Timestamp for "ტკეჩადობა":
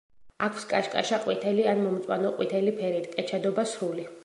3.07-3.71